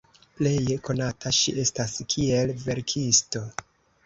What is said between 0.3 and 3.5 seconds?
Pleje konata ŝi estas kiel verkisto.